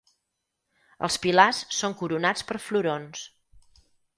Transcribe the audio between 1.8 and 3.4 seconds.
són coronats per florons.